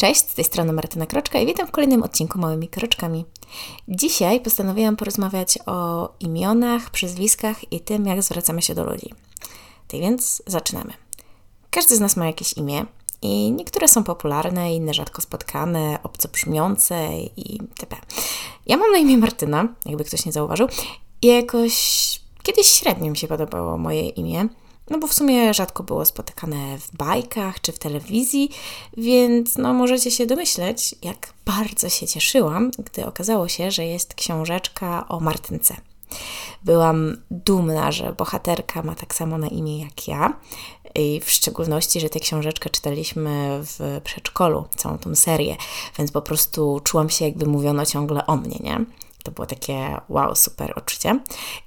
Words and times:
Cześć, 0.00 0.20
z 0.20 0.34
tej 0.34 0.44
strony 0.44 0.72
Martyna 0.72 1.06
Kroczka 1.06 1.38
i 1.38 1.46
witam 1.46 1.66
w 1.66 1.70
kolejnym 1.70 2.02
odcinku 2.02 2.38
Małymi 2.38 2.68
Kroczkami. 2.68 3.24
Dzisiaj 3.88 4.40
postanowiłam 4.40 4.96
porozmawiać 4.96 5.58
o 5.66 6.08
imionach, 6.20 6.90
przezwiskach 6.90 7.72
i 7.72 7.80
tym, 7.80 8.06
jak 8.06 8.22
zwracamy 8.22 8.62
się 8.62 8.74
do 8.74 8.84
ludzi. 8.84 9.14
Tak 9.88 10.00
więc 10.00 10.42
zaczynamy. 10.46 10.92
Każdy 11.70 11.96
z 11.96 12.00
nas 12.00 12.16
ma 12.16 12.26
jakieś 12.26 12.52
imię 12.52 12.86
i 13.22 13.52
niektóre 13.52 13.88
są 13.88 14.04
popularne, 14.04 14.74
inne 14.74 14.94
rzadko 14.94 15.22
spotkane, 15.22 15.98
obco 16.02 16.28
brzmiące 16.28 17.08
i 17.36 17.52
itp. 17.52 17.96
Ja 18.66 18.76
mam 18.76 18.92
na 18.92 18.98
imię 18.98 19.18
Martyna, 19.18 19.68
jakby 19.86 20.04
ktoś 20.04 20.26
nie 20.26 20.32
zauważył, 20.32 20.68
i 21.22 21.26
jakoś 21.26 21.74
kiedyś 22.42 22.66
średnio 22.66 23.10
mi 23.10 23.16
się 23.16 23.28
podobało 23.28 23.78
moje 23.78 24.08
imię– 24.08 24.48
no 24.90 24.98
bo 24.98 25.06
w 25.06 25.14
sumie 25.14 25.54
rzadko 25.54 25.82
było 25.82 26.04
spotykane 26.04 26.78
w 26.78 26.96
bajkach 26.96 27.60
czy 27.60 27.72
w 27.72 27.78
telewizji, 27.78 28.50
więc 28.96 29.58
no 29.58 29.74
możecie 29.74 30.10
się 30.10 30.26
domyśleć, 30.26 30.94
jak 31.02 31.32
bardzo 31.46 31.88
się 31.88 32.06
cieszyłam, 32.06 32.70
gdy 32.78 33.06
okazało 33.06 33.48
się, 33.48 33.70
że 33.70 33.84
jest 33.84 34.14
książeczka 34.14 35.08
o 35.08 35.20
Martynce. 35.20 35.76
Byłam 36.64 37.16
dumna, 37.30 37.92
że 37.92 38.12
bohaterka 38.12 38.82
ma 38.82 38.94
tak 38.94 39.14
samo 39.14 39.38
na 39.38 39.48
imię 39.48 39.80
jak 39.80 40.08
ja. 40.08 40.40
I 40.94 41.20
w 41.24 41.30
szczególności, 41.30 42.00
że 42.00 42.08
tę 42.08 42.20
książeczkę 42.20 42.70
czytaliśmy 42.70 43.60
w 43.62 44.00
przedszkolu, 44.04 44.64
całą 44.76 44.98
tą 44.98 45.14
serię, 45.14 45.56
więc 45.98 46.12
po 46.12 46.22
prostu 46.22 46.80
czułam 46.84 47.10
się, 47.10 47.24
jakby 47.24 47.46
mówiono 47.46 47.86
ciągle 47.86 48.26
o 48.26 48.36
mnie, 48.36 48.56
nie? 48.60 48.84
To 49.24 49.30
było 49.30 49.46
takie 49.46 50.00
wow, 50.08 50.36
super 50.36 50.74
uczucie. 50.76 51.20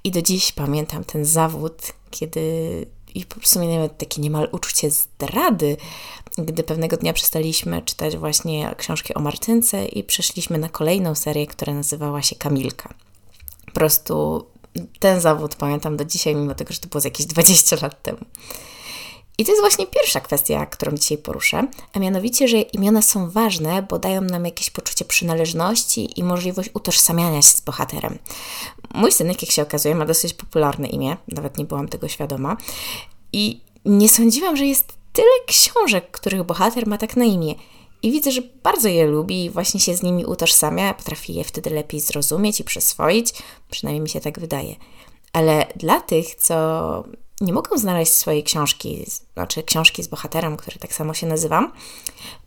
I 0.04 0.10
do 0.10 0.22
dziś 0.22 0.52
pamiętam 0.52 1.04
ten 1.04 1.24
zawód, 1.24 1.82
kiedy 2.10 2.86
i 3.14 3.24
po 3.24 3.34
prostu 3.34 3.60
miałem 3.60 3.88
takie 3.88 4.20
niemal 4.20 4.48
uczucie 4.52 4.90
zdrady, 4.90 5.76
gdy 6.38 6.62
pewnego 6.62 6.96
dnia 6.96 7.12
przestaliśmy 7.12 7.82
czytać 7.82 8.16
właśnie 8.16 8.74
książki 8.78 9.14
o 9.14 9.20
Martynce 9.20 9.84
i 9.84 10.04
przeszliśmy 10.04 10.58
na 10.58 10.68
kolejną 10.68 11.14
serię, 11.14 11.46
która 11.46 11.74
nazywała 11.74 12.22
się 12.22 12.36
Kamilka. 12.36 12.94
Po 13.66 13.72
prostu 13.72 14.46
ten 14.98 15.20
zawód 15.20 15.54
pamiętam 15.54 15.96
do 15.96 16.04
dzisiaj, 16.04 16.34
mimo 16.34 16.54
tego, 16.54 16.74
że 16.74 16.80
to 16.80 16.88
było 16.88 17.04
jakieś 17.04 17.26
20 17.26 17.76
lat 17.82 18.02
temu. 18.02 18.18
I 19.38 19.44
to 19.44 19.52
jest 19.52 19.62
właśnie 19.62 19.86
pierwsza 19.86 20.20
kwestia, 20.20 20.66
którą 20.66 20.92
dzisiaj 20.92 21.18
poruszę, 21.18 21.66
a 21.92 21.98
mianowicie, 21.98 22.48
że 22.48 22.60
imiona 22.60 23.02
są 23.02 23.30
ważne, 23.30 23.82
bo 23.82 23.98
dają 23.98 24.20
nam 24.20 24.44
jakieś 24.44 24.70
poczucie 24.70 25.04
przynależności 25.04 26.20
i 26.20 26.24
możliwość 26.24 26.70
utożsamiania 26.74 27.42
się 27.42 27.48
z 27.48 27.60
bohaterem. 27.60 28.18
Mój 28.94 29.12
synek, 29.12 29.42
jak 29.42 29.50
się 29.50 29.62
okazuje, 29.62 29.94
ma 29.94 30.06
dosyć 30.06 30.34
popularne 30.34 30.88
imię, 30.88 31.16
nawet 31.28 31.58
nie 31.58 31.64
byłam 31.64 31.88
tego 31.88 32.08
świadoma. 32.08 32.56
I 33.32 33.60
nie 33.84 34.08
sądziłam, 34.08 34.56
że 34.56 34.66
jest 34.66 34.92
tyle 35.12 35.28
książek, 35.46 36.10
których 36.10 36.42
bohater 36.42 36.86
ma 36.86 36.98
tak 36.98 37.16
na 37.16 37.24
imię. 37.24 37.54
I 38.02 38.12
widzę, 38.12 38.32
że 38.32 38.42
bardzo 38.62 38.88
je 38.88 39.06
lubi 39.06 39.44
i 39.44 39.50
właśnie 39.50 39.80
się 39.80 39.96
z 39.96 40.02
nimi 40.02 40.24
utożsamia, 40.24 40.94
potrafi 40.94 41.34
je 41.34 41.44
wtedy 41.44 41.70
lepiej 41.70 42.00
zrozumieć 42.00 42.60
i 42.60 42.64
przyswoić, 42.64 43.32
przynajmniej 43.70 44.00
mi 44.00 44.08
się 44.08 44.20
tak 44.20 44.40
wydaje. 44.40 44.76
Ale 45.32 45.66
dla 45.76 46.00
tych, 46.00 46.34
co 46.34 46.54
nie 47.44 47.52
mogą 47.52 47.78
znaleźć 47.78 48.12
swojej 48.12 48.42
książki, 48.42 49.06
znaczy 49.34 49.62
książki 49.62 50.02
z 50.02 50.08
bohaterem, 50.08 50.56
który 50.56 50.78
tak 50.78 50.92
samo 50.92 51.14
się 51.14 51.26
nazywam, 51.26 51.72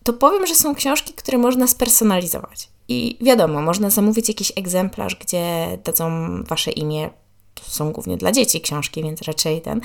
to 0.04 0.14
powiem, 0.14 0.48
że 0.48 0.56
są 0.56 0.76
książki, 0.76 1.14
które 1.14 1.38
można 1.38 1.68
spersonalizować. 1.68 2.70
I 2.88 3.18
wiadomo, 3.22 3.62
można 3.62 3.90
zamówić 3.90 4.28
jakiś 4.28 4.52
egzemplarz, 4.56 5.16
gdzie 5.16 5.78
dadzą 5.84 6.10
wasze 6.44 6.72
imię. 6.72 7.10
To 7.54 7.64
są 7.72 7.92
głównie 7.92 8.18
dla 8.18 8.32
dzieci 8.32 8.62
książki, 8.62 9.04
więc 9.04 9.22
raczej 9.22 9.62
ten. 9.62 9.82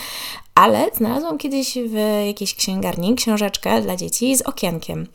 Ale 0.55 0.91
znalazłam 0.95 1.39
kiedyś 1.39 1.75
w 1.75 2.25
jakiejś 2.27 2.55
księgarni 2.55 3.15
książeczkę 3.15 3.83
dla 3.83 3.97
dzieci 3.97 4.37
z 4.37 4.43
okienkiem 4.43 5.07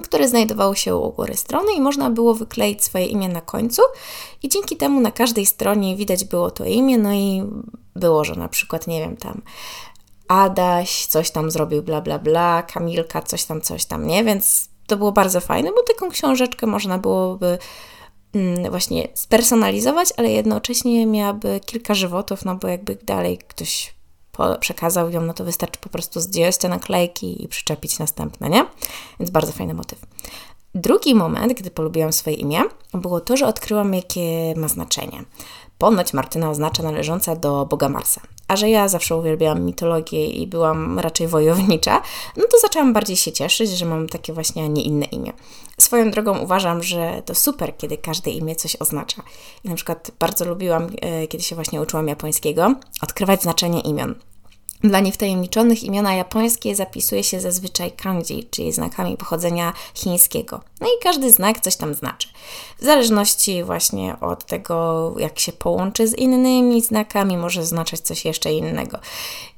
które 0.00 0.28
znajdowało 0.28 0.74
się 0.74 0.96
u 0.96 1.12
góry 1.12 1.36
strony 1.36 1.72
i 1.72 1.80
można 1.80 2.10
było 2.10 2.34
wykleić 2.34 2.84
swoje 2.84 3.06
imię 3.06 3.28
na 3.28 3.40
końcu 3.40 3.82
i 4.42 4.48
dzięki 4.48 4.76
temu 4.76 5.00
na 5.00 5.10
każdej 5.10 5.46
stronie 5.46 5.96
widać 5.96 6.24
było 6.24 6.50
to 6.50 6.64
imię, 6.64 6.98
no 6.98 7.12
i 7.12 7.42
było, 7.96 8.24
że 8.24 8.34
na 8.34 8.48
przykład, 8.48 8.86
nie 8.86 9.00
wiem, 9.00 9.16
tam 9.16 9.42
Adaś 10.28 11.06
coś 11.06 11.30
tam 11.30 11.50
zrobił, 11.50 11.82
bla, 11.82 12.00
bla, 12.00 12.18
bla, 12.18 12.62
Kamilka 12.62 13.22
coś 13.22 13.44
tam, 13.44 13.60
coś 13.60 13.84
tam, 13.84 14.06
nie? 14.06 14.24
Więc 14.24 14.68
to 14.86 14.96
było 14.96 15.12
bardzo 15.12 15.40
fajne, 15.40 15.70
bo 15.70 15.82
taką 15.82 16.10
książeczkę 16.10 16.66
można 16.66 16.98
byłoby 16.98 17.58
mm, 18.34 18.70
właśnie 18.70 19.08
spersonalizować, 19.14 20.08
ale 20.16 20.30
jednocześnie 20.30 21.06
miałaby 21.06 21.60
kilka 21.66 21.94
żywotów, 21.94 22.44
no 22.44 22.54
bo 22.56 22.68
jakby 22.68 22.98
dalej 23.02 23.38
ktoś 23.38 23.94
przekazał 24.60 25.10
ją, 25.10 25.20
no 25.20 25.34
to 25.34 25.44
wystarczy 25.44 25.80
po 25.80 25.88
prostu 25.88 26.20
zdjąć 26.20 26.56
te 26.56 26.68
naklejki 26.68 27.44
i 27.44 27.48
przyczepić 27.48 27.98
następne, 27.98 28.48
nie? 28.48 28.64
Więc 29.20 29.30
bardzo 29.30 29.52
fajny 29.52 29.74
motyw. 29.74 29.98
Drugi 30.74 31.14
moment, 31.14 31.52
gdy 31.52 31.70
polubiłam 31.70 32.12
swoje 32.12 32.36
imię, 32.36 32.60
było 32.94 33.20
to, 33.20 33.36
że 33.36 33.46
odkryłam, 33.46 33.94
jakie 33.94 34.54
ma 34.56 34.68
znaczenie. 34.68 35.24
Ponoć 35.78 36.12
Martyna 36.12 36.50
oznacza 36.50 36.82
należąca 36.82 37.36
do 37.36 37.66
Boga 37.66 37.88
Marsa. 37.88 38.20
A 38.52 38.56
że 38.56 38.70
ja 38.70 38.88
zawsze 38.88 39.16
uwielbiałam 39.16 39.64
mitologię 39.64 40.26
i 40.26 40.46
byłam 40.46 40.98
raczej 40.98 41.28
wojownicza, 41.28 42.02
no 42.36 42.44
to 42.50 42.58
zaczęłam 42.58 42.92
bardziej 42.92 43.16
się 43.16 43.32
cieszyć, 43.32 43.70
że 43.70 43.86
mam 43.86 44.08
takie 44.08 44.32
właśnie, 44.32 44.64
a 44.64 44.66
nie 44.66 44.82
inne 44.82 45.06
imię. 45.06 45.32
Swoją 45.80 46.10
drogą 46.10 46.38
uważam, 46.38 46.82
że 46.82 47.22
to 47.24 47.34
super, 47.34 47.76
kiedy 47.76 47.98
każde 47.98 48.30
imię 48.30 48.56
coś 48.56 48.76
oznacza. 48.76 49.22
I 49.64 49.68
na 49.68 49.74
przykład 49.74 50.10
bardzo 50.18 50.44
lubiłam, 50.44 50.86
e, 51.00 51.26
kiedy 51.26 51.44
się 51.44 51.54
właśnie 51.54 51.80
uczyłam 51.80 52.08
japońskiego, 52.08 52.74
odkrywać 53.02 53.42
znaczenie 53.42 53.80
imion. 53.80 54.14
Dla 54.84 55.00
niewtajemniczonych 55.00 55.84
imiona 55.84 56.14
japońskie 56.14 56.76
zapisuje 56.76 57.24
się 57.24 57.40
zazwyczaj 57.40 57.92
kanji, 57.92 58.48
czyli 58.50 58.72
znakami 58.72 59.16
pochodzenia 59.16 59.72
chińskiego. 59.94 60.60
No 60.80 60.86
i 60.86 61.02
każdy 61.02 61.32
znak 61.32 61.60
coś 61.60 61.76
tam 61.76 61.94
znaczy. 61.94 62.28
W 62.78 62.84
zależności 62.84 63.64
właśnie 63.64 64.16
od 64.20 64.46
tego, 64.46 65.14
jak 65.18 65.38
się 65.38 65.52
połączy 65.52 66.08
z 66.08 66.14
innymi 66.14 66.82
znakami, 66.82 67.36
może 67.36 67.60
oznaczać 67.60 68.00
coś 68.00 68.24
jeszcze 68.24 68.52
innego. 68.52 68.98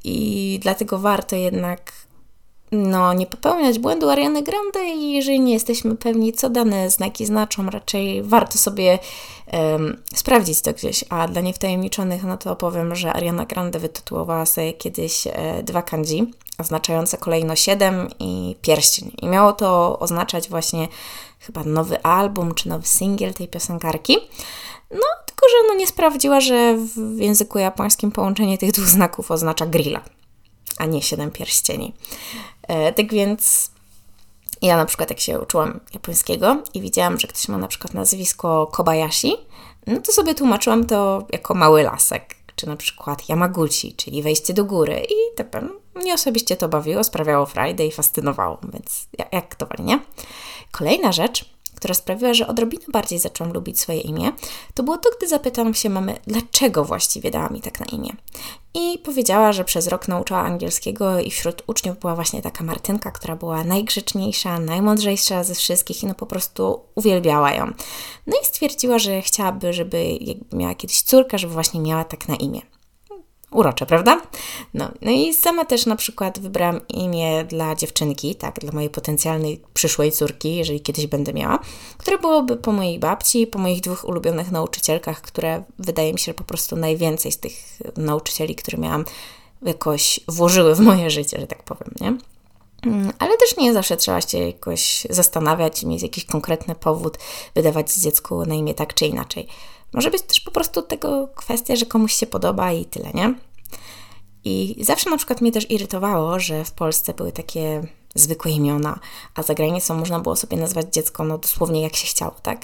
I 0.04 0.58
dlatego 0.62 0.98
warto 0.98 1.36
jednak 1.36 1.92
no, 2.72 3.12
nie 3.12 3.26
popełniać 3.26 3.78
błędu 3.78 4.08
Ariany 4.10 4.42
Grande 4.42 4.84
i 4.84 5.12
jeżeli 5.12 5.40
nie 5.40 5.52
jesteśmy 5.52 5.96
pewni, 5.96 6.32
co 6.32 6.50
dane 6.50 6.90
znaki 6.90 7.26
znaczą, 7.26 7.70
raczej 7.70 8.22
warto 8.22 8.58
sobie 8.58 8.98
um, 9.52 10.02
sprawdzić 10.14 10.60
to 10.60 10.72
gdzieś. 10.72 11.04
A 11.08 11.28
dla 11.28 11.40
niewtajemniczonych, 11.40 12.24
no 12.24 12.36
to 12.36 12.56
powiem, 12.56 12.94
że 12.94 13.12
Ariana 13.12 13.46
Grande 13.46 13.78
wytytułowała 13.78 14.46
sobie 14.46 14.72
kiedyś 14.72 15.26
e, 15.26 15.62
dwa 15.62 15.82
kanji, 15.82 16.34
oznaczające 16.58 17.16
kolejno 17.16 17.56
siedem 17.56 18.08
i 18.18 18.56
pierścień. 18.62 19.12
I 19.22 19.26
miało 19.26 19.52
to 19.52 19.98
oznaczać 19.98 20.48
właśnie 20.48 20.88
chyba 21.38 21.64
nowy 21.64 22.02
album 22.02 22.54
czy 22.54 22.68
nowy 22.68 22.86
singiel 22.86 23.34
tej 23.34 23.48
piosenkarki. 23.48 24.16
No, 24.90 25.06
tylko 25.26 25.46
że 25.48 25.68
no 25.68 25.74
nie 25.74 25.86
sprawdziła, 25.86 26.40
że 26.40 26.76
w 26.76 27.18
języku 27.18 27.58
japońskim 27.58 28.12
połączenie 28.12 28.58
tych 28.58 28.72
dwóch 28.72 28.86
znaków 28.86 29.30
oznacza 29.30 29.66
grilla, 29.66 30.00
a 30.78 30.86
nie 30.86 31.02
siedem 31.02 31.30
pierścieni. 31.30 31.94
E, 32.62 32.92
tak 32.92 33.12
więc 33.12 33.70
ja 34.62 34.76
na 34.76 34.84
przykład 34.84 35.10
jak 35.10 35.20
się 35.20 35.40
uczyłam 35.40 35.80
japońskiego 35.94 36.62
i 36.74 36.80
widziałam, 36.80 37.20
że 37.20 37.28
ktoś 37.28 37.48
ma 37.48 37.58
na 37.58 37.68
przykład 37.68 37.94
nazwisko 37.94 38.66
Kobayashi, 38.72 39.36
no 39.86 40.00
to 40.00 40.12
sobie 40.12 40.34
tłumaczyłam 40.34 40.86
to 40.86 41.26
jako 41.32 41.54
mały 41.54 41.82
lasek, 41.82 42.34
czy 42.56 42.66
na 42.66 42.76
przykład 42.76 43.28
Yamaguchi, 43.28 43.94
czyli 43.94 44.22
wejście 44.22 44.54
do 44.54 44.64
góry 44.64 45.00
i 45.00 45.36
tak 45.36 45.46
mnie 45.94 46.14
osobiście 46.14 46.56
to 46.56 46.68
bawiło, 46.68 47.04
sprawiało 47.04 47.46
frajdę 47.46 47.86
i 47.86 47.92
fascynowało, 47.92 48.58
więc 48.72 49.08
jak 49.32 49.54
to 49.54 49.66
nie? 49.78 50.00
Kolejna 50.70 51.12
rzecz, 51.12 51.53
która 51.84 51.94
sprawiła, 51.94 52.34
że 52.34 52.46
odrobinę 52.46 52.84
bardziej 52.92 53.18
zaczęłam 53.18 53.52
lubić 53.52 53.80
swoje 53.80 54.00
imię, 54.00 54.32
to 54.74 54.82
było 54.82 54.98
to, 54.98 55.10
gdy 55.18 55.28
zapytałam 55.28 55.74
się 55.74 55.90
mamy, 55.90 56.16
dlaczego 56.26 56.84
właściwie 56.84 57.30
dała 57.30 57.48
mi 57.48 57.60
tak 57.60 57.80
na 57.80 57.86
imię. 57.86 58.10
I 58.74 58.98
powiedziała, 58.98 59.52
że 59.52 59.64
przez 59.64 59.86
rok 59.86 60.08
nauczała 60.08 60.40
angielskiego 60.40 61.20
i 61.20 61.30
wśród 61.30 61.62
uczniów 61.66 61.98
była 61.98 62.14
właśnie 62.14 62.42
taka 62.42 62.64
Martynka, 62.64 63.10
która 63.10 63.36
była 63.36 63.64
najgrzeczniejsza, 63.64 64.58
najmądrzejsza 64.58 65.44
ze 65.44 65.54
wszystkich 65.54 66.02
i 66.02 66.06
no 66.06 66.14
po 66.14 66.26
prostu 66.26 66.80
uwielbiała 66.94 67.52
ją. 67.52 67.66
No 68.26 68.36
i 68.42 68.46
stwierdziła, 68.46 68.98
że 68.98 69.22
chciałaby, 69.22 69.72
żeby 69.72 70.18
miała 70.52 70.74
kiedyś 70.74 71.02
córkę, 71.02 71.38
żeby 71.38 71.52
właśnie 71.52 71.80
miała 71.80 72.04
tak 72.04 72.28
na 72.28 72.36
imię 72.36 72.73
urocze, 73.54 73.86
prawda? 73.86 74.20
No, 74.74 74.88
no 75.02 75.10
i 75.10 75.34
sama 75.34 75.64
też 75.64 75.86
na 75.86 75.96
przykład 75.96 76.38
wybrałam 76.38 76.80
imię 76.88 77.44
dla 77.44 77.74
dziewczynki, 77.74 78.34
tak, 78.34 78.60
dla 78.60 78.72
mojej 78.72 78.90
potencjalnej 78.90 79.60
przyszłej 79.74 80.12
córki, 80.12 80.56
jeżeli 80.56 80.80
kiedyś 80.80 81.06
będę 81.06 81.32
miała, 81.32 81.58
które 81.98 82.18
byłoby 82.18 82.56
po 82.56 82.72
mojej 82.72 82.98
babci 82.98 83.46
po 83.46 83.58
moich 83.58 83.80
dwóch 83.80 84.04
ulubionych 84.04 84.50
nauczycielkach, 84.50 85.20
które 85.20 85.64
wydaje 85.78 86.12
mi 86.12 86.18
się, 86.18 86.34
po 86.34 86.44
prostu 86.44 86.76
najwięcej 86.76 87.32
z 87.32 87.38
tych 87.38 87.52
nauczycieli, 87.96 88.54
które 88.54 88.78
miałam, 88.78 89.04
jakoś 89.62 90.20
włożyły 90.28 90.74
w 90.74 90.80
moje 90.80 91.10
życie, 91.10 91.40
że 91.40 91.46
tak 91.46 91.62
powiem, 91.62 91.94
nie? 92.00 92.16
Mm, 92.86 93.12
ale 93.18 93.38
też 93.38 93.56
nie 93.56 93.72
zawsze 93.72 93.96
trzeba 93.96 94.20
się 94.20 94.38
jakoś 94.38 95.06
zastanawiać 95.10 95.84
mieć 95.84 96.02
jakiś 96.02 96.24
konkretny 96.24 96.74
powód, 96.74 97.18
wydawać 97.54 97.94
dziecku 97.94 98.46
na 98.46 98.54
imię 98.54 98.74
tak 98.74 98.94
czy 98.94 99.06
inaczej. 99.06 99.46
Może 99.94 100.10
być 100.10 100.22
też 100.22 100.40
po 100.40 100.50
prostu 100.50 100.82
tego 100.82 101.28
kwestia, 101.34 101.76
że 101.76 101.86
komuś 101.86 102.14
się 102.14 102.26
podoba 102.26 102.72
i 102.72 102.84
tyle, 102.84 103.10
nie? 103.14 103.34
I 104.44 104.84
zawsze 104.84 105.10
na 105.10 105.16
przykład 105.16 105.40
mnie 105.40 105.52
też 105.52 105.70
irytowało, 105.70 106.40
że 106.40 106.64
w 106.64 106.72
Polsce 106.72 107.14
były 107.14 107.32
takie 107.32 107.82
zwykłe 108.14 108.50
imiona, 108.50 108.98
a 109.34 109.42
za 109.42 109.54
granicą 109.54 109.94
można 109.94 110.20
było 110.20 110.36
sobie 110.36 110.56
nazwać 110.56 110.86
dziecko 110.92 111.24
no, 111.24 111.38
dosłownie 111.38 111.82
jak 111.82 111.96
się 111.96 112.06
chciało, 112.06 112.34
tak? 112.42 112.60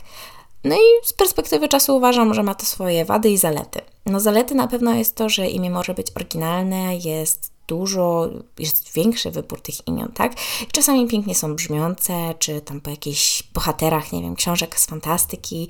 No 0.65 0.77
i 0.77 1.07
z 1.07 1.13
perspektywy 1.13 1.69
czasu 1.69 1.97
uważam, 1.97 2.35
że 2.35 2.43
ma 2.43 2.55
to 2.55 2.67
swoje 2.67 3.05
wady 3.05 3.31
i 3.31 3.39
zalety. 3.39 3.81
No 4.07 4.21
zalety 4.21 4.55
na 4.55 4.69
pewno 4.69 4.95
jest 4.95 5.15
to, 5.15 5.29
że 5.29 5.49
imię 5.49 5.71
może 5.71 5.95
być 5.95 6.07
oryginalne, 6.17 6.97
jest 6.97 7.51
dużo, 7.69 8.29
jest 8.59 8.93
większy 8.93 9.31
wybór 9.31 9.61
tych 9.61 9.89
imion, 9.89 10.13
tak? 10.13 10.33
Czasami 10.73 11.09
pięknie 11.09 11.35
są 11.35 11.55
brzmiące, 11.55 12.35
czy 12.39 12.61
tam 12.61 12.81
po 12.81 12.91
jakichś 12.91 13.43
bohaterach, 13.55 14.13
nie 14.13 14.23
wiem, 14.23 14.37
książek 14.37 14.81
z 14.81 14.87
fantastyki. 14.87 15.69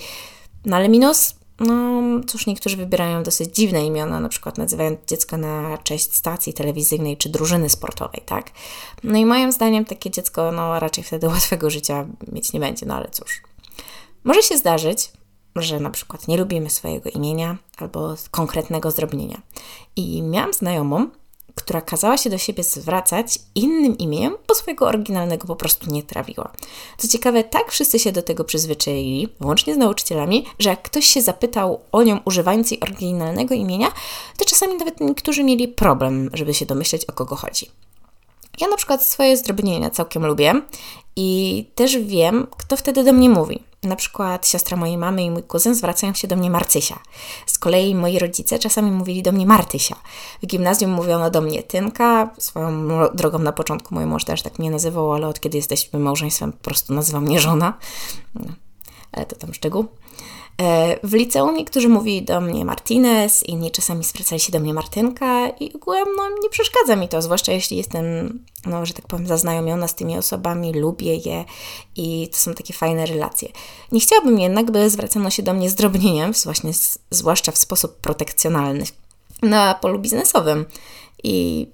No 0.64 0.76
ale 0.76 0.88
minus, 0.88 1.34
no 1.60 2.00
cóż, 2.26 2.46
niektórzy 2.46 2.76
wybierają 2.76 3.22
dosyć 3.22 3.54
dziwne 3.54 3.86
imiona, 3.86 4.20
na 4.20 4.28
przykład 4.28 4.58
nazywając 4.58 4.98
dziecko 5.06 5.36
na 5.36 5.78
cześć 5.78 6.14
stacji 6.14 6.54
telewizyjnej 6.54 7.16
czy 7.16 7.28
drużyny 7.28 7.68
sportowej, 7.68 8.22
tak? 8.26 8.50
No 9.04 9.18
i 9.18 9.26
moim 9.26 9.52
zdaniem 9.52 9.84
takie 9.84 10.10
dziecko, 10.10 10.52
no 10.52 10.80
raczej 10.80 11.04
wtedy 11.04 11.28
łatwego 11.34 11.70
życia 11.70 12.06
mieć 12.32 12.52
nie 12.52 12.60
będzie, 12.60 12.86
no 12.86 12.94
ale 12.94 13.08
cóż. 13.10 13.42
Może 14.24 14.42
się 14.42 14.58
zdarzyć, 14.58 15.12
że 15.56 15.80
na 15.80 15.90
przykład 15.90 16.28
nie 16.28 16.36
lubimy 16.36 16.70
swojego 16.70 17.10
imienia 17.10 17.56
albo 17.78 18.14
konkretnego 18.30 18.90
zdrobnienia. 18.90 19.42
I 19.96 20.22
miałam 20.22 20.52
znajomą, 20.52 21.10
która 21.55 21.81
kazała 21.81 22.17
się 22.17 22.31
do 22.31 22.38
siebie 22.38 22.62
zwracać 22.62 23.38
innym 23.55 23.99
imieniem, 23.99 24.37
bo 24.49 24.55
swojego 24.55 24.87
oryginalnego 24.87 25.47
po 25.47 25.56
prostu 25.56 25.91
nie 25.91 26.02
trawiła. 26.02 26.52
Co 26.99 27.08
ciekawe, 27.08 27.44
tak 27.44 27.73
wszyscy 27.73 27.99
się 27.99 28.12
do 28.12 28.23
tego 28.23 28.44
przyzwyczaili, 28.44 29.29
łącznie 29.41 29.75
z 29.75 29.79
nauczycielami, 29.79 30.47
że 30.58 30.70
jak 30.70 30.82
ktoś 30.82 31.06
się 31.06 31.23
zapytał 31.23 31.81
o 31.93 32.02
nią 32.02 32.20
używając 32.25 32.70
jej 32.70 32.81
oryginalnego 32.81 33.55
imienia, 33.55 33.93
to 34.38 34.44
czasami 34.44 34.75
nawet 34.75 35.00
niektórzy 35.00 35.44
mieli 35.44 35.69
problem, 35.69 36.31
żeby 36.32 36.55
się 36.55 36.67
domyśleć, 36.67 37.05
o 37.05 37.12
kogo 37.12 37.37
chodzi. 37.37 37.67
Ja 38.61 38.69
na 38.69 38.76
przykład 38.76 39.02
swoje 39.02 39.37
zdrobnienia 39.37 39.91
całkiem 39.91 40.26
lubię 40.26 40.62
i 41.17 41.64
też 41.75 41.99
wiem, 41.99 42.47
kto 42.58 42.76
wtedy 42.76 43.05
do 43.05 43.12
mnie 43.12 43.31
mówi. 43.31 43.69
Na 43.82 43.96
przykład 43.96 44.48
siostra 44.48 44.76
mojej 44.76 44.98
mamy 44.98 45.22
i 45.22 45.30
mój 45.30 45.42
kuzyn 45.42 45.74
zwracają 45.74 46.14
się 46.14 46.28
do 46.28 46.36
mnie 46.36 46.50
Marcysia. 46.50 46.98
Z 47.46 47.58
kolei 47.58 47.94
moi 47.94 48.18
rodzice 48.18 48.58
czasami 48.58 48.90
mówili 48.90 49.22
do 49.22 49.32
mnie 49.32 49.46
Martysia. 49.46 49.96
W 50.42 50.46
gimnazjum 50.46 50.90
mówiono 50.90 51.30
do 51.30 51.40
mnie 51.40 51.62
Tynka. 51.62 52.30
Swoją 52.38 52.88
drogą 53.14 53.38
na 53.38 53.52
początku 53.52 53.94
mój 53.94 54.06
mąż 54.06 54.24
też 54.24 54.42
tak 54.42 54.58
mnie 54.58 54.70
nazywał, 54.70 55.12
ale 55.12 55.28
od 55.28 55.40
kiedy 55.40 55.56
jesteśmy 55.56 55.98
małżeństwem 55.98 56.52
po 56.52 56.58
prostu 56.58 56.94
nazywa 56.94 57.20
mnie 57.20 57.40
żona. 57.40 57.78
No, 58.34 58.52
ale 59.12 59.26
to 59.26 59.36
tam 59.36 59.54
szczegół. 59.54 59.88
E, 60.60 60.96
w 61.02 61.14
liceum 61.14 61.54
niektórzy 61.54 61.88
mówili 61.88 62.22
do 62.22 62.40
mnie 62.40 62.64
Martinez, 62.64 63.42
inni 63.42 63.70
czasami 63.70 64.04
zwracali 64.04 64.40
się 64.40 64.52
do 64.52 64.60
mnie 64.60 64.74
Martynka 64.74 65.48
i 65.48 65.72
ogółem 65.72 66.08
no, 66.16 66.28
nie 66.42 66.50
przeszkadza 66.50 66.96
mi 66.96 67.08
to, 67.08 67.22
zwłaszcza 67.22 67.52
jeśli 67.52 67.76
jestem, 67.76 68.38
no, 68.66 68.86
że 68.86 68.94
tak 68.94 69.06
powiem, 69.06 69.26
zaznajomiona 69.26 69.88
z 69.88 69.94
tymi 69.94 70.18
osobami, 70.18 70.72
lubię 70.72 71.16
je 71.16 71.44
i 71.96 72.28
to 72.32 72.36
są 72.36 72.54
takie 72.54 72.74
fajne 72.74 73.06
relacje. 73.06 73.48
Nie 73.92 74.00
chciałabym 74.00 74.38
jednak, 74.38 74.70
by 74.70 74.90
zwracano 74.90 75.30
się 75.30 75.42
do 75.42 75.54
mnie 75.54 75.70
zdrobnieniem, 75.70 76.32
właśnie 76.44 76.72
zwłaszcza 77.10 77.52
w 77.52 77.58
sposób 77.58 77.96
protekcjonalny, 77.96 78.84
na 79.42 79.74
polu 79.74 79.98
biznesowym. 79.98 80.66
I 81.24 81.66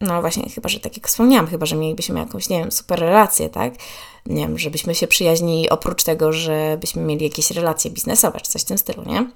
no 0.00 0.20
właśnie, 0.20 0.50
chyba, 0.50 0.68
że 0.68 0.80
tak 0.80 0.96
jak 0.96 1.08
wspomniałam, 1.08 1.46
chyba, 1.46 1.66
że 1.66 1.76
mielibyśmy 1.76 2.18
jakąś, 2.18 2.48
nie 2.48 2.58
wiem, 2.58 2.72
super 2.72 3.00
relację, 3.00 3.48
tak? 3.48 3.74
Nie 4.26 4.42
wiem, 4.42 4.58
żebyśmy 4.58 4.94
się 4.94 5.06
przyjaźnili 5.06 5.70
oprócz 5.70 6.04
tego, 6.04 6.32
żebyśmy 6.32 7.02
mieli 7.02 7.24
jakieś 7.24 7.50
relacje 7.50 7.90
biznesowe, 7.90 8.40
czy 8.40 8.50
coś 8.50 8.62
w 8.62 8.64
tym 8.64 8.78
stylu, 8.78 9.02
nie? 9.04 9.30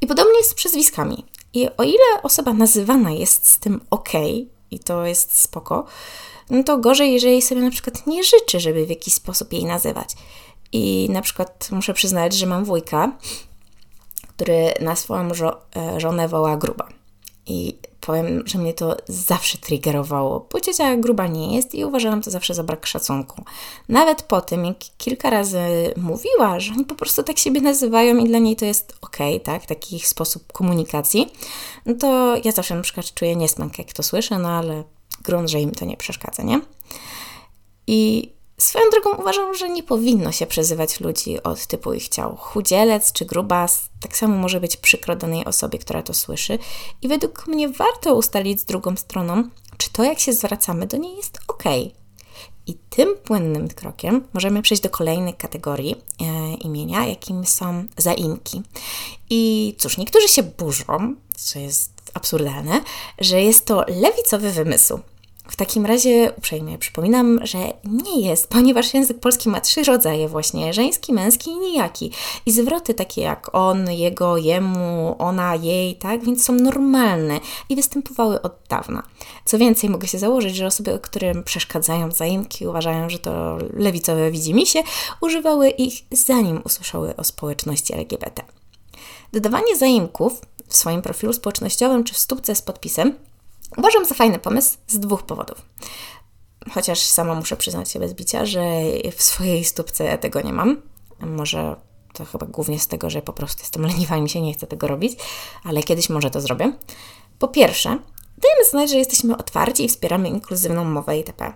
I 0.00 0.06
podobnie 0.06 0.38
jest 0.38 0.50
z 0.50 0.54
przezwiskami. 0.54 1.24
I 1.54 1.68
o 1.76 1.82
ile 1.82 2.22
osoba 2.22 2.52
nazywana 2.52 3.10
jest 3.10 3.48
z 3.48 3.58
tym 3.58 3.80
ok, 3.90 4.10
i 4.70 4.78
to 4.78 5.06
jest 5.06 5.40
spoko, 5.40 5.84
no 6.50 6.62
to 6.62 6.78
gorzej, 6.78 7.12
jeżeli 7.12 7.42
sobie 7.42 7.60
na 7.60 7.70
przykład 7.70 8.06
nie 8.06 8.24
życzy, 8.24 8.60
żeby 8.60 8.86
w 8.86 8.90
jakiś 8.90 9.14
sposób 9.14 9.52
jej 9.52 9.64
nazywać. 9.64 10.08
I 10.72 11.08
na 11.10 11.22
przykład 11.22 11.68
muszę 11.72 11.94
przyznać, 11.94 12.34
że 12.34 12.46
mam 12.46 12.64
wujka, 12.64 13.12
który 14.28 14.74
na 14.80 14.96
swoją 14.96 15.34
żo 15.34 15.60
e, 15.76 16.00
żonę 16.00 16.28
woła 16.28 16.56
gruba. 16.56 16.88
I 17.46 17.78
powiem, 18.00 18.42
że 18.46 18.58
mnie 18.58 18.74
to 18.74 18.96
zawsze 19.08 19.58
triggerowało, 19.58 20.48
bo 20.52 20.60
ciocia 20.60 20.96
gruba 20.96 21.26
nie 21.26 21.56
jest 21.56 21.74
i 21.74 21.84
uważałam 21.84 22.22
to 22.22 22.30
zawsze 22.30 22.54
za 22.54 22.64
brak 22.64 22.86
szacunku. 22.86 23.44
Nawet 23.88 24.22
po 24.22 24.40
tym, 24.40 24.64
jak 24.64 24.76
kilka 24.98 25.30
razy 25.30 25.58
mówiła, 25.96 26.60
że 26.60 26.72
oni 26.72 26.84
po 26.84 26.94
prostu 26.94 27.22
tak 27.22 27.38
siebie 27.38 27.60
nazywają 27.60 28.16
i 28.16 28.28
dla 28.28 28.38
niej 28.38 28.56
to 28.56 28.64
jest 28.64 28.94
ok, 29.00 29.16
tak, 29.44 29.66
taki 29.66 29.96
ich 29.96 30.08
sposób 30.08 30.52
komunikacji, 30.52 31.32
no 31.86 31.94
to 31.94 32.36
ja 32.44 32.52
zawsze 32.52 32.74
na 32.74 32.82
przykład 32.82 33.14
czuję 33.14 33.36
niesmak, 33.36 33.78
jak 33.78 33.92
to 33.92 34.02
słyszę, 34.02 34.38
no 34.38 34.48
ale 34.48 34.84
grunt, 35.22 35.50
że 35.50 35.60
im 35.60 35.70
to 35.70 35.84
nie 35.84 35.96
przeszkadza, 35.96 36.42
nie? 36.42 36.60
I 37.86 38.30
Swoją 38.58 38.84
drogą 38.90 39.16
uważam, 39.16 39.54
że 39.54 39.68
nie 39.68 39.82
powinno 39.82 40.32
się 40.32 40.46
przezywać 40.46 41.00
ludzi 41.00 41.42
od 41.42 41.66
typu 41.66 41.92
ich 41.92 42.08
ciał. 42.08 42.36
Chudzielec 42.36 43.12
czy 43.12 43.24
grubas 43.24 43.88
tak 44.00 44.16
samo 44.16 44.36
może 44.36 44.60
być 44.60 44.76
przykro 44.76 45.16
danej 45.16 45.44
osobie, 45.44 45.78
która 45.78 46.02
to 46.02 46.14
słyszy 46.14 46.58
i 47.02 47.08
według 47.08 47.46
mnie 47.46 47.68
warto 47.68 48.14
ustalić 48.14 48.60
z 48.60 48.64
drugą 48.64 48.96
stroną, 48.96 49.48
czy 49.76 49.92
to 49.92 50.04
jak 50.04 50.18
się 50.18 50.32
zwracamy 50.32 50.86
do 50.86 50.96
niej 50.96 51.16
jest 51.16 51.38
ok. 51.48 51.64
I 52.66 52.74
tym 52.90 53.16
płynnym 53.24 53.68
krokiem 53.68 54.28
możemy 54.32 54.62
przejść 54.62 54.82
do 54.82 54.90
kolejnej 54.90 55.34
kategorii 55.34 55.96
e, 56.20 56.54
imienia, 56.54 57.06
jakim 57.06 57.46
są 57.46 57.84
zaimki. 57.96 58.62
I 59.30 59.74
cóż, 59.78 59.98
niektórzy 59.98 60.28
się 60.28 60.42
burzą, 60.42 61.14
co 61.36 61.58
jest 61.58 61.92
absurdalne, 62.14 62.80
że 63.18 63.42
jest 63.42 63.66
to 63.66 63.84
lewicowy 63.88 64.52
wymysł. 64.52 65.00
W 65.48 65.56
takim 65.56 65.86
razie 65.86 66.32
uprzejmie 66.38 66.78
przypominam, 66.78 67.40
że 67.42 67.58
nie 67.84 68.20
jest, 68.20 68.48
ponieważ 68.56 68.94
język 68.94 69.20
polski 69.20 69.48
ma 69.48 69.60
trzy 69.60 69.84
rodzaje 69.84 70.28
właśnie, 70.28 70.72
żeński, 70.72 71.12
męski 71.12 71.50
i 71.50 71.58
nijaki. 71.58 72.10
I 72.46 72.52
zwroty 72.52 72.94
takie 72.94 73.20
jak 73.20 73.54
on, 73.54 73.90
jego, 73.90 74.36
jemu, 74.36 75.16
ona, 75.18 75.54
jej, 75.54 75.94
tak, 75.94 76.24
więc 76.24 76.44
są 76.44 76.52
normalne 76.52 77.40
i 77.68 77.76
występowały 77.76 78.42
od 78.42 78.52
dawna. 78.68 79.02
Co 79.44 79.58
więcej, 79.58 79.90
mogę 79.90 80.08
się 80.08 80.18
założyć, 80.18 80.56
że 80.56 80.66
osoby, 80.66 80.98
którym 81.02 81.44
przeszkadzają 81.44 82.10
zaimki, 82.10 82.66
uważają, 82.66 83.10
że 83.10 83.18
to 83.18 83.58
lewicowe 83.72 84.30
widzimisię, 84.30 84.82
używały 85.20 85.68
ich 85.68 86.04
zanim 86.10 86.60
usłyszały 86.64 87.16
o 87.16 87.24
społeczności 87.24 87.94
LGBT. 87.94 88.42
Dodawanie 89.32 89.76
zaimków 89.76 90.40
w 90.68 90.76
swoim 90.76 91.02
profilu 91.02 91.32
społecznościowym 91.32 92.04
czy 92.04 92.14
w 92.14 92.18
stópce 92.18 92.54
z 92.54 92.62
podpisem 92.62 93.14
Uważam 93.76 94.04
za 94.04 94.14
fajny 94.14 94.38
pomysł 94.38 94.78
z 94.86 94.98
dwóch 94.98 95.22
powodów. 95.22 95.62
Chociaż 96.70 97.00
sama 97.00 97.34
muszę 97.34 97.56
przyznać 97.56 97.90
się 97.90 97.98
bez 97.98 98.14
bicia, 98.14 98.46
że 98.46 98.60
w 99.16 99.22
swojej 99.22 99.64
stópce 99.64 100.18
tego 100.18 100.40
nie 100.40 100.52
mam. 100.52 100.82
Może 101.20 101.76
to 102.12 102.24
chyba 102.24 102.46
głównie 102.46 102.80
z 102.80 102.86
tego, 102.86 103.10
że 103.10 103.22
po 103.22 103.32
prostu 103.32 103.62
jestem 103.62 103.82
leniwa 103.82 104.16
i 104.16 104.22
mi 104.22 104.28
się 104.28 104.40
nie 104.40 104.54
chce 104.54 104.66
tego 104.66 104.86
robić, 104.86 105.18
ale 105.64 105.82
kiedyś 105.82 106.08
może 106.08 106.30
to 106.30 106.40
zrobię. 106.40 106.72
Po 107.38 107.48
pierwsze, 107.48 107.88
dajemy 108.38 108.64
znać, 108.70 108.90
że 108.90 108.96
jesteśmy 108.96 109.36
otwarci 109.36 109.84
i 109.84 109.88
wspieramy 109.88 110.28
inkluzywną 110.28 110.84
mowę 110.84 111.16
itp. 111.16 111.52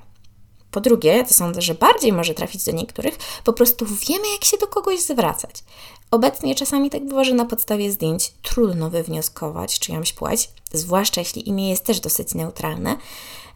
Po 0.71 0.81
drugie, 0.81 1.25
to 1.25 1.35
sądzę, 1.35 1.63
że 1.63 1.75
bardziej 1.75 2.13
może 2.13 2.35
trafić 2.35 2.65
do 2.65 2.73
niektórych, 2.73 3.19
po 3.45 3.53
prostu 3.53 3.87
wiemy, 3.87 4.33
jak 4.33 4.45
się 4.45 4.57
do 4.57 4.67
kogoś 4.67 5.01
zwracać. 5.01 5.65
Obecnie 6.11 6.55
czasami 6.55 6.91
tak 6.91 7.05
bywa, 7.05 7.25
że 7.25 7.35
na 7.35 7.45
podstawie 7.45 7.93
zdjęć 7.93 8.33
trudno 8.43 8.91
wywnioskować 8.91 9.79
czyjąś 9.79 10.13
płeć, 10.13 10.51
zwłaszcza 10.73 11.21
jeśli 11.21 11.49
imię 11.49 11.71
jest 11.71 11.85
też 11.85 12.01
dosyć 12.01 12.35
neutralne, 12.35 12.97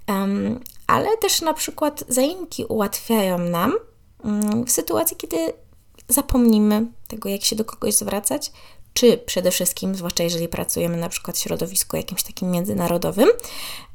um, 0.09 0.61
ale 0.87 1.17
też 1.17 1.41
na 1.41 1.55
przykład 1.55 2.05
zaimki 2.09 2.65
ułatwiają 2.65 3.39
nam 3.39 3.73
um, 4.25 4.65
w 4.65 4.71
sytuacji, 4.71 5.17
kiedy 5.17 5.37
zapomnimy 6.09 6.87
tego, 7.09 7.29
jak 7.29 7.45
się 7.45 7.57
do 7.57 7.65
kogoś 7.65 7.95
zwracać, 7.95 8.53
czy 8.95 9.19
przede 9.19 9.51
wszystkim, 9.51 9.95
zwłaszcza 9.95 10.23
jeżeli 10.23 10.49
pracujemy 10.49 10.97
na 10.97 11.09
przykład 11.09 11.37
w 11.37 11.41
środowisku 11.41 11.97
jakimś 11.97 12.23
takim 12.23 12.51
międzynarodowym, 12.51 13.29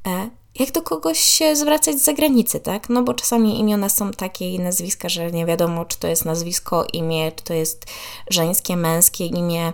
e, 0.08 0.30
jak 0.56 0.72
do 0.72 0.82
kogoś 0.82 1.20
się 1.20 1.56
zwracać 1.56 2.00
z 2.00 2.04
zagranicy, 2.04 2.60
tak? 2.60 2.90
No 2.90 3.04
bo 3.04 3.14
czasami 3.14 3.60
imiona 3.60 3.90
są 3.90 4.12
takie 4.12 4.50
i 4.50 4.60
nazwiska, 4.60 5.10
że 5.10 5.32
nie 5.32 5.46
wiadomo, 5.46 5.86
czy 5.86 6.00
to 6.00 6.08
jest 6.08 6.26
nazwisko, 6.26 6.86
imię, 6.94 7.32
czy 7.32 7.44
to 7.44 7.54
jest 7.54 7.86
żeńskie, 8.30 8.76
męskie 8.76 9.26
imię. 9.26 9.74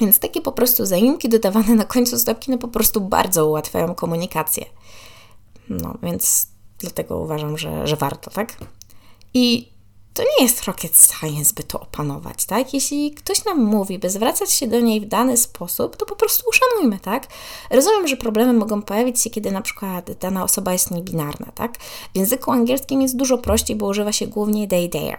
Więc 0.00 0.18
takie 0.18 0.40
po 0.40 0.52
prostu 0.52 0.86
zaimki 0.86 1.28
dodawane 1.28 1.74
na 1.74 1.84
końcu 1.84 2.18
stopki, 2.18 2.50
no 2.50 2.58
po 2.58 2.68
prostu 2.68 3.00
bardzo 3.00 3.46
ułatwiają 3.46 3.94
komunikację. 3.94 4.64
No, 5.68 5.94
więc 6.02 6.46
dlatego 6.78 7.18
uważam, 7.18 7.58
że, 7.58 7.86
że 7.86 7.96
warto, 7.96 8.30
tak? 8.30 8.56
I 9.34 9.72
to 10.14 10.22
nie 10.22 10.44
jest 10.44 10.64
rocket 10.64 10.92
science, 10.96 11.54
by 11.54 11.62
to 11.62 11.80
opanować, 11.80 12.44
tak? 12.44 12.74
Jeśli 12.74 13.10
ktoś 13.10 13.44
nam 13.44 13.64
mówi, 13.64 13.98
by 13.98 14.10
zwracać 14.10 14.52
się 14.52 14.66
do 14.66 14.80
niej 14.80 15.00
w 15.00 15.06
dany 15.06 15.36
sposób, 15.36 15.96
to 15.96 16.06
po 16.06 16.16
prostu 16.16 16.44
uszanujmy, 16.48 16.98
tak? 16.98 17.26
Rozumiem, 17.70 18.08
że 18.08 18.16
problemy 18.16 18.52
mogą 18.52 18.82
pojawić 18.82 19.20
się, 19.20 19.30
kiedy 19.30 19.50
na 19.50 19.62
przykład 19.62 20.10
dana 20.12 20.44
osoba 20.44 20.72
jest 20.72 20.90
niebinarna, 20.90 21.52
tak? 21.54 21.78
W 22.14 22.16
języku 22.16 22.50
angielskim 22.50 23.02
jest 23.02 23.16
dużo 23.16 23.38
prościej, 23.38 23.76
bo 23.76 23.86
używa 23.86 24.12
się 24.12 24.26
głównie 24.26 24.68
they, 24.68 24.88
their, 24.88 25.18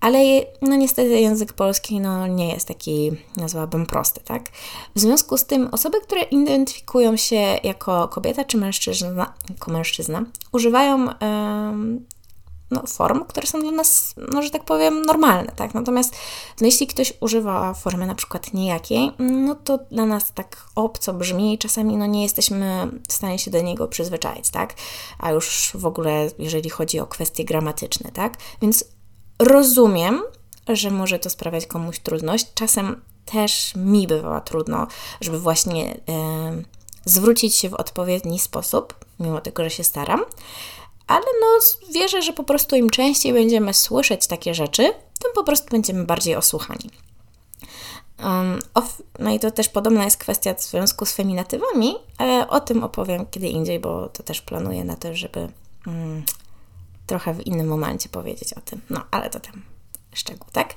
ale 0.00 0.18
no 0.62 0.76
niestety 0.76 1.20
język 1.20 1.52
polski 1.52 2.00
no, 2.00 2.26
nie 2.26 2.48
jest 2.48 2.68
taki, 2.68 3.10
nazwałabym, 3.36 3.86
prosty, 3.86 4.20
tak? 4.24 4.48
W 4.94 5.00
związku 5.00 5.38
z 5.38 5.44
tym 5.44 5.68
osoby, 5.72 6.00
które 6.00 6.22
identyfikują 6.22 7.16
się 7.16 7.58
jako 7.62 8.08
kobieta 8.08 8.44
czy 8.44 8.56
mężczyzna, 8.56 9.34
jako 9.50 9.70
mężczyzna 9.70 10.24
używają 10.52 11.08
no, 12.70 12.82
form, 12.86 13.24
które 13.24 13.46
są 13.46 13.60
dla 13.60 13.70
nas, 13.70 14.14
no, 14.32 14.42
że 14.42 14.50
tak 14.50 14.64
powiem, 14.64 15.02
normalne, 15.02 15.52
tak? 15.56 15.74
Natomiast 15.74 16.16
no, 16.60 16.66
jeśli 16.66 16.86
ktoś 16.86 17.12
używa 17.20 17.74
formy 17.74 18.06
na 18.06 18.14
przykład 18.14 18.54
niejakiej, 18.54 19.12
no 19.18 19.54
to 19.54 19.78
dla 19.90 20.06
nas 20.06 20.32
tak 20.32 20.56
obco 20.74 21.12
brzmi 21.12 21.54
i 21.54 21.58
czasami 21.58 21.96
no, 21.96 22.06
nie 22.06 22.22
jesteśmy 22.22 22.88
w 23.08 23.12
stanie 23.12 23.38
się 23.38 23.50
do 23.50 23.60
niego 23.60 23.88
przyzwyczaić, 23.88 24.50
tak? 24.50 24.74
A 25.18 25.30
już 25.30 25.70
w 25.74 25.86
ogóle, 25.86 26.30
jeżeli 26.38 26.70
chodzi 26.70 27.00
o 27.00 27.06
kwestie 27.06 27.44
gramatyczne, 27.44 28.10
tak? 28.12 28.36
Więc 28.62 28.84
rozumiem, 29.38 30.22
że 30.68 30.90
może 30.90 31.18
to 31.18 31.30
sprawiać 31.30 31.66
komuś 31.66 31.98
trudność. 31.98 32.46
Czasem 32.54 33.00
też 33.24 33.74
mi 33.76 34.06
bywała 34.06 34.40
trudno, 34.40 34.86
żeby 35.20 35.40
właśnie 35.40 36.00
e, 36.08 36.62
zwrócić 37.04 37.54
się 37.54 37.68
w 37.68 37.74
odpowiedni 37.74 38.38
sposób, 38.38 38.94
mimo 39.20 39.40
tego, 39.40 39.64
że 39.64 39.70
się 39.70 39.84
staram 39.84 40.20
ale 41.10 41.24
no 41.40 41.46
wierzę, 41.92 42.22
że 42.22 42.32
po 42.32 42.44
prostu 42.44 42.76
im 42.76 42.90
częściej 42.90 43.32
będziemy 43.32 43.74
słyszeć 43.74 44.26
takie 44.26 44.54
rzeczy, 44.54 44.82
tym 44.92 45.32
po 45.34 45.44
prostu 45.44 45.68
będziemy 45.70 46.04
bardziej 46.04 46.36
osłuchani. 46.36 46.90
Um, 48.24 48.58
no 49.18 49.30
i 49.30 49.40
to 49.40 49.50
też 49.50 49.68
podobna 49.68 50.04
jest 50.04 50.16
kwestia 50.16 50.54
w 50.54 50.62
związku 50.62 51.06
z 51.06 51.12
feminatywami, 51.12 51.94
ale 52.18 52.48
o 52.48 52.60
tym 52.60 52.84
opowiem 52.84 53.26
kiedy 53.30 53.48
indziej, 53.48 53.80
bo 53.80 54.08
to 54.08 54.22
też 54.22 54.40
planuję 54.40 54.84
na 54.84 54.96
to, 54.96 55.14
żeby 55.14 55.48
um, 55.86 56.22
trochę 57.06 57.34
w 57.34 57.46
innym 57.46 57.68
momencie 57.68 58.08
powiedzieć 58.08 58.52
o 58.52 58.60
tym. 58.60 58.80
No, 58.90 59.04
ale 59.10 59.30
to 59.30 59.40
tam 59.40 59.62
szczegół, 60.14 60.46
tak? 60.52 60.74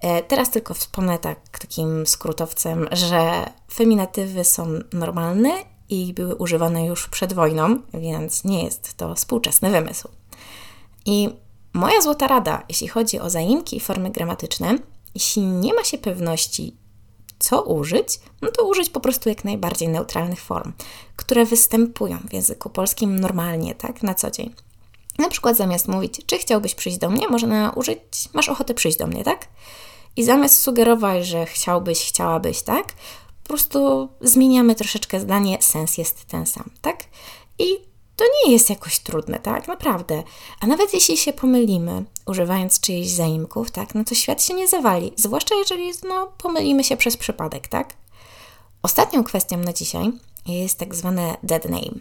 E, 0.00 0.22
teraz 0.22 0.50
tylko 0.50 0.74
wspomnę 0.74 1.18
tak 1.18 1.58
takim 1.58 2.06
skrótowcem, 2.06 2.88
że 2.92 3.50
feminatywy 3.72 4.44
są 4.44 4.66
normalne 4.92 5.50
i 5.88 6.12
były 6.14 6.34
używane 6.34 6.86
już 6.86 7.08
przed 7.08 7.32
wojną, 7.32 7.80
więc 7.94 8.44
nie 8.44 8.64
jest 8.64 8.96
to 8.96 9.14
współczesny 9.14 9.70
wymysł. 9.70 10.08
I 11.06 11.28
moja 11.72 12.00
złota 12.00 12.26
rada, 12.26 12.62
jeśli 12.68 12.88
chodzi 12.88 13.20
o 13.20 13.30
zaimki 13.30 13.76
i 13.76 13.80
formy 13.80 14.10
gramatyczne, 14.10 14.78
jeśli 15.14 15.42
nie 15.42 15.74
ma 15.74 15.84
się 15.84 15.98
pewności, 15.98 16.76
co 17.38 17.62
użyć, 17.62 18.20
no 18.42 18.50
to 18.50 18.64
użyć 18.64 18.90
po 18.90 19.00
prostu 19.00 19.28
jak 19.28 19.44
najbardziej 19.44 19.88
neutralnych 19.88 20.40
form, 20.40 20.72
które 21.16 21.44
występują 21.44 22.18
w 22.28 22.32
języku 22.32 22.70
polskim 22.70 23.20
normalnie, 23.20 23.74
tak, 23.74 24.02
na 24.02 24.14
co 24.14 24.30
dzień. 24.30 24.54
Na 25.18 25.30
przykład 25.30 25.56
zamiast 25.56 25.88
mówić, 25.88 26.20
czy 26.26 26.38
chciałbyś 26.38 26.74
przyjść 26.74 26.98
do 26.98 27.10
mnie, 27.10 27.28
można 27.28 27.70
użyć, 27.70 28.00
masz 28.32 28.48
ochotę 28.48 28.74
przyjść 28.74 28.98
do 28.98 29.06
mnie, 29.06 29.24
tak? 29.24 29.48
I 30.16 30.24
zamiast 30.24 30.62
sugerować, 30.62 31.26
że 31.26 31.46
chciałbyś, 31.46 32.08
chciałabyś, 32.08 32.62
tak? 32.62 32.86
Po 33.48 33.54
prostu 33.54 34.08
zmieniamy 34.20 34.74
troszeczkę 34.74 35.20
zdanie, 35.20 35.58
sens 35.60 35.98
jest 35.98 36.24
ten 36.24 36.46
sam, 36.46 36.70
tak? 36.80 37.04
I 37.58 37.64
to 38.16 38.24
nie 38.44 38.52
jest 38.52 38.70
jakoś 38.70 38.98
trudne, 38.98 39.38
tak? 39.38 39.68
Naprawdę. 39.68 40.22
A 40.60 40.66
nawet 40.66 40.94
jeśli 40.94 41.16
się 41.16 41.32
pomylimy, 41.32 42.04
używając 42.26 42.80
czyichś 42.80 43.08
zaimków, 43.08 43.70
tak? 43.70 43.94
No 43.94 44.04
to 44.04 44.14
świat 44.14 44.42
się 44.42 44.54
nie 44.54 44.68
zawali. 44.68 45.12
Zwłaszcza 45.16 45.54
jeżeli, 45.54 45.92
no, 46.08 46.32
pomylimy 46.38 46.84
się 46.84 46.96
przez 46.96 47.16
przypadek, 47.16 47.68
tak? 47.68 47.94
Ostatnią 48.82 49.24
kwestią 49.24 49.56
na 49.56 49.72
dzisiaj 49.72 50.12
jest 50.46 50.78
tak 50.78 50.94
zwane 50.94 51.36
dead 51.42 51.64
name. 51.64 51.98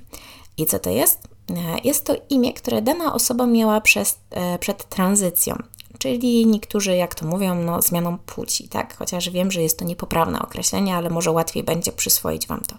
I 0.58 0.66
co 0.66 0.80
to 0.80 0.90
jest? 0.90 1.37
E, 1.50 1.80
jest 1.84 2.06
to 2.06 2.16
imię, 2.30 2.54
które 2.54 2.82
dana 2.82 3.14
osoba 3.14 3.46
miała 3.46 3.82
przez, 3.82 4.20
e, 4.32 4.60
przed 4.60 4.90
tranzycją 4.90 5.64
czyli 5.98 6.46
niektórzy, 6.46 6.96
jak 6.96 7.16
to 7.16 7.26
mówią, 7.26 7.56
no, 7.56 7.82
zmianą 7.82 8.18
płci, 8.18 8.70
tak? 8.70 8.98
Chociaż 8.98 9.30
wiem, 9.30 9.52
że 9.52 9.62
jest 9.62 9.80
to 9.80 9.86
niepoprawne 9.86 10.42
określenie, 10.42 10.96
ale 10.96 11.10
może 11.10 11.32
łatwiej 11.32 11.64
będzie 11.64 11.92
przyswoić 11.92 12.48
Wam 12.48 12.62
to. 12.62 12.76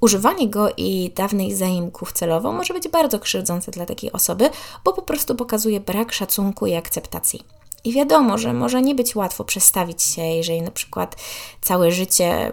Używanie 0.00 0.48
go 0.48 0.68
i 0.76 1.10
dawnych 1.14 1.56
zaimków 1.56 2.12
celowo 2.12 2.52
może 2.52 2.74
być 2.74 2.88
bardzo 2.88 3.18
krzywdzące 3.18 3.70
dla 3.70 3.86
takiej 3.86 4.12
osoby, 4.12 4.50
bo 4.84 4.92
po 4.92 5.02
prostu 5.02 5.34
pokazuje 5.34 5.80
brak 5.80 6.12
szacunku 6.12 6.66
i 6.66 6.74
akceptacji. 6.74 7.42
I 7.84 7.92
wiadomo, 7.92 8.38
że 8.38 8.52
może 8.52 8.82
nie 8.82 8.94
być 8.94 9.16
łatwo 9.16 9.44
przestawić 9.44 10.02
się, 10.02 10.22
jeżeli 10.22 10.62
na 10.62 10.70
przykład 10.70 11.16
całe 11.60 11.92
życie 11.92 12.52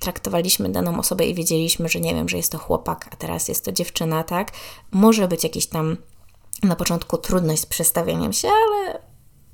traktowaliśmy 0.00 0.68
daną 0.68 0.98
osobę 0.98 1.26
i 1.26 1.34
wiedzieliśmy, 1.34 1.88
że 1.88 2.00
nie 2.00 2.14
wiem, 2.14 2.28
że 2.28 2.36
jest 2.36 2.52
to 2.52 2.58
chłopak, 2.58 3.08
a 3.12 3.16
teraz 3.16 3.48
jest 3.48 3.64
to 3.64 3.72
dziewczyna, 3.72 4.24
tak? 4.24 4.52
Może 4.90 5.28
być 5.28 5.44
jakiś 5.44 5.66
tam 5.66 5.96
na 6.62 6.76
początku 6.76 7.18
trudność 7.18 7.62
z 7.62 7.66
przestawieniem 7.66 8.32
się, 8.32 8.48
ale 8.48 8.98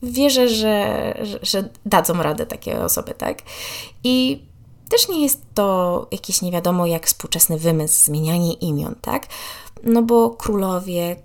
wierzę, 0.02 0.48
że, 0.48 1.14
że, 1.22 1.38
że 1.42 1.68
dadzą 1.86 2.22
radę 2.22 2.46
takie 2.46 2.80
osoby, 2.80 3.14
tak? 3.14 3.42
I 4.04 4.44
też 4.88 5.08
nie 5.08 5.22
jest 5.22 5.42
to 5.54 6.06
jakiś 6.12 6.42
nie 6.42 6.52
wiadomo 6.52 6.86
jak 6.86 7.06
współczesny 7.06 7.58
wymysł, 7.58 8.04
zmienianie 8.04 8.52
imion, 8.52 8.94
tak? 9.00 9.26
No 9.86 10.02
bo 10.02 10.30
królowie 10.30 11.16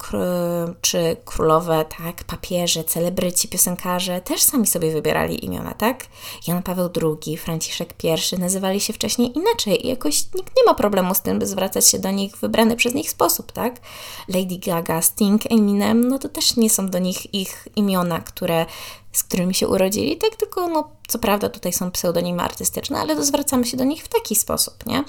czy 0.81 1.17
królowe, 1.25 1.85
tak, 1.97 2.23
papieże, 2.23 2.83
celebryci, 2.83 3.47
piosenkarze 3.47 4.21
też 4.21 4.41
sami 4.41 4.67
sobie 4.67 4.91
wybierali 4.91 5.45
imiona, 5.45 5.73
tak? 5.73 6.05
Jan 6.47 6.63
Paweł 6.63 6.89
II, 7.03 7.37
Franciszek 7.37 7.93
I 8.03 8.39
nazywali 8.39 8.79
się 8.81 8.93
wcześniej 8.93 9.37
inaczej 9.37 9.85
i 9.85 9.89
jakoś 9.89 10.33
nikt 10.33 10.57
nie 10.57 10.63
ma 10.65 10.73
problemu 10.73 11.15
z 11.15 11.21
tym, 11.21 11.39
by 11.39 11.47
zwracać 11.47 11.87
się 11.87 11.99
do 11.99 12.11
nich 12.11 12.35
w 12.35 12.41
wybrany 12.41 12.75
przez 12.75 12.93
nich 12.93 13.09
sposób, 13.09 13.51
tak? 13.51 13.81
Lady 14.27 14.57
Gaga, 14.57 15.01
Sting, 15.01 15.51
Eminem, 15.51 16.07
no 16.07 16.19
to 16.19 16.29
też 16.29 16.55
nie 16.55 16.69
są 16.69 16.89
do 16.89 16.99
nich 16.99 17.33
ich 17.33 17.67
imiona, 17.75 18.19
które 18.19 18.65
z 19.11 19.23
którymi 19.23 19.55
się 19.55 19.67
urodzili, 19.67 20.17
tak 20.17 20.35
tylko, 20.35 20.67
no, 20.67 20.91
co 21.07 21.19
prawda 21.19 21.49
tutaj 21.49 21.73
są 21.73 21.91
pseudonimy 21.91 22.43
artystyczne, 22.43 22.99
ale 22.99 23.15
to 23.15 23.23
zwracamy 23.23 23.65
się 23.65 23.77
do 23.77 23.83
nich 23.83 24.03
w 24.03 24.07
taki 24.07 24.35
sposób, 24.35 24.85
nie? 24.85 25.03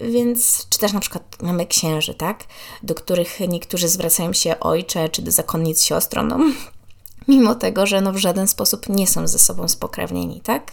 Więc, 0.00 0.66
czy 0.70 0.78
też 0.78 0.92
na 0.92 1.00
przykład 1.00 1.42
mamy 1.42 1.66
księży, 1.66 2.14
tak? 2.14 2.44
Do 2.82 2.94
których 2.94 3.40
niektórzy 3.48 3.88
zwracają 3.88 4.32
się 4.32 4.60
ojcze, 4.60 5.08
czy 5.08 5.22
do 5.22 5.32
zakonnic 5.32 5.82
siostrą, 5.82 6.22
no, 6.22 6.38
mimo 7.28 7.54
tego, 7.54 7.86
że 7.86 8.00
no 8.00 8.12
w 8.12 8.16
żaden 8.16 8.48
sposób 8.48 8.88
nie 8.88 9.06
są 9.06 9.28
ze 9.28 9.38
sobą 9.38 9.68
spokrewnieni, 9.68 10.40
tak? 10.40 10.72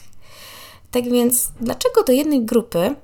Tak 0.92 1.04
więc, 1.04 1.52
dlaczego 1.62 2.04
do 2.04 2.14
jednej 2.14 2.46
grupy 2.46 2.96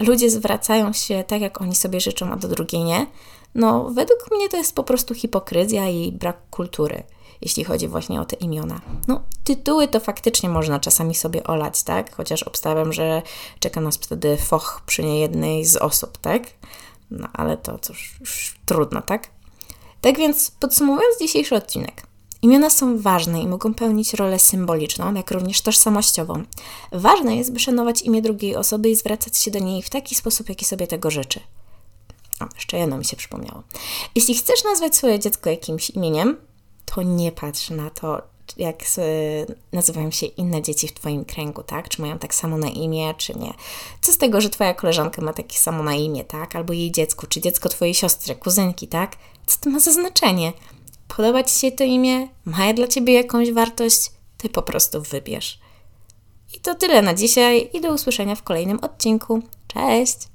ludzie 0.00 0.30
zwracają 0.30 0.92
się 0.92 1.24
tak, 1.26 1.40
jak 1.40 1.60
oni 1.60 1.74
sobie 1.74 2.00
życzą, 2.00 2.32
a 2.32 2.36
do 2.36 2.48
drugiej 2.48 2.84
nie? 2.84 3.06
No, 3.54 3.90
według 3.90 4.30
mnie 4.30 4.48
to 4.48 4.56
jest 4.56 4.74
po 4.74 4.84
prostu 4.84 5.14
hipokryzja 5.14 5.88
i 5.88 6.12
brak 6.12 6.36
kultury 6.50 7.02
jeśli 7.42 7.64
chodzi 7.64 7.88
właśnie 7.88 8.20
o 8.20 8.24
te 8.24 8.36
imiona. 8.36 8.80
No, 9.08 9.22
tytuły 9.44 9.88
to 9.88 10.00
faktycznie 10.00 10.48
można 10.48 10.80
czasami 10.80 11.14
sobie 11.14 11.44
olać, 11.44 11.82
tak? 11.82 12.14
Chociaż 12.14 12.42
obstawiam, 12.42 12.92
że 12.92 13.22
czeka 13.58 13.80
nas 13.80 13.96
wtedy 13.96 14.36
foch 14.36 14.82
przy 14.86 15.02
niejednej 15.04 15.64
z 15.64 15.76
osób, 15.76 16.18
tak? 16.18 16.42
No, 17.10 17.28
ale 17.32 17.56
to 17.56 17.78
cóż, 17.78 18.16
już 18.20 18.54
trudno, 18.66 19.02
tak? 19.02 19.28
Tak 20.00 20.18
więc 20.18 20.50
podsumowując 20.50 21.18
dzisiejszy 21.20 21.56
odcinek. 21.56 22.10
Imiona 22.42 22.70
są 22.70 22.98
ważne 22.98 23.42
i 23.42 23.48
mogą 23.48 23.74
pełnić 23.74 24.14
rolę 24.14 24.38
symboliczną, 24.38 25.14
jak 25.14 25.30
również 25.30 25.60
tożsamościową. 25.60 26.42
Ważne 26.92 27.36
jest, 27.36 27.52
by 27.52 27.58
szanować 27.58 28.02
imię 28.02 28.22
drugiej 28.22 28.56
osoby 28.56 28.90
i 28.90 28.96
zwracać 28.96 29.38
się 29.38 29.50
do 29.50 29.58
niej 29.58 29.82
w 29.82 29.90
taki 29.90 30.14
sposób, 30.14 30.48
jaki 30.48 30.64
sobie 30.64 30.86
tego 30.86 31.10
życzy. 31.10 31.40
O, 32.40 32.44
jeszcze 32.54 32.78
jedno 32.78 32.98
mi 32.98 33.04
się 33.04 33.16
przypomniało. 33.16 33.62
Jeśli 34.14 34.34
chcesz 34.34 34.64
nazwać 34.64 34.96
swoje 34.96 35.18
dziecko 35.18 35.50
jakimś 35.50 35.90
imieniem, 35.90 36.36
to 36.94 37.02
nie 37.02 37.32
patrz 37.32 37.70
na 37.70 37.90
to, 37.90 38.22
jak 38.56 38.84
nazywają 39.72 40.10
się 40.10 40.26
inne 40.26 40.62
dzieci 40.62 40.88
w 40.88 40.92
Twoim 40.92 41.24
kręgu, 41.24 41.62
tak? 41.62 41.88
Czy 41.88 42.00
mają 42.02 42.18
tak 42.18 42.34
samo 42.34 42.58
na 42.58 42.68
imię, 42.68 43.14
czy 43.16 43.34
nie. 43.34 43.54
Co 44.00 44.12
z 44.12 44.18
tego, 44.18 44.40
że 44.40 44.50
Twoja 44.50 44.74
koleżanka 44.74 45.22
ma 45.22 45.32
takie 45.32 45.58
samo 45.58 45.82
na 45.82 45.94
imię, 45.94 46.24
tak? 46.24 46.56
Albo 46.56 46.72
jej 46.72 46.92
dziecko, 46.92 47.26
czy 47.26 47.40
dziecko 47.40 47.68
Twojej 47.68 47.94
siostry, 47.94 48.34
kuzynki, 48.34 48.88
tak? 48.88 49.16
Co 49.46 49.58
to 49.60 49.70
ma 49.70 49.80
za 49.80 49.92
znaczenie? 49.92 50.52
Podoba 51.16 51.42
Ci 51.44 51.58
się 51.58 51.72
to 51.72 51.84
imię? 51.84 52.28
Ma 52.44 52.72
dla 52.72 52.86
Ciebie 52.86 53.14
jakąś 53.14 53.52
wartość? 53.52 54.10
Ty 54.38 54.48
po 54.48 54.62
prostu 54.62 55.02
wybierz. 55.02 55.58
I 56.56 56.60
to 56.60 56.74
tyle 56.74 57.02
na 57.02 57.14
dzisiaj 57.14 57.70
i 57.72 57.80
do 57.80 57.92
usłyszenia 57.92 58.34
w 58.34 58.42
kolejnym 58.42 58.78
odcinku. 58.80 59.42
Cześć! 59.68 60.28